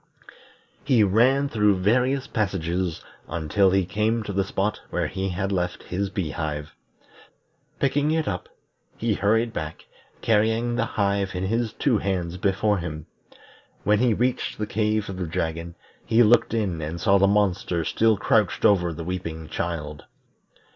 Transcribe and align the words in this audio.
He 0.83 1.03
ran 1.03 1.47
through 1.47 1.77
various 1.77 2.25
passages 2.25 3.03
until 3.27 3.69
he 3.69 3.85
came 3.85 4.23
to 4.23 4.33
the 4.33 4.43
spot 4.43 4.81
where 4.89 5.05
he 5.05 5.29
had 5.29 5.51
left 5.51 5.83
his 5.83 6.09
bee 6.09 6.31
hive. 6.31 6.73
Picking 7.79 8.09
it 8.09 8.27
up, 8.27 8.49
he 8.97 9.13
hurried 9.13 9.53
back, 9.53 9.85
carrying 10.23 10.75
the 10.75 10.87
hive 10.97 11.35
in 11.35 11.43
his 11.45 11.73
two 11.73 11.99
hands 11.99 12.37
before 12.37 12.79
him. 12.79 13.05
When 13.83 13.99
he 13.99 14.15
reached 14.15 14.57
the 14.57 14.65
cave 14.65 15.07
of 15.07 15.17
the 15.17 15.27
dragon, 15.27 15.75
he 16.03 16.23
looked 16.23 16.55
in 16.55 16.81
and 16.81 16.99
saw 16.99 17.19
the 17.19 17.27
monster 17.27 17.85
still 17.85 18.17
crouched 18.17 18.65
over 18.65 18.91
the 18.91 19.03
weeping 19.03 19.49
child. 19.49 20.05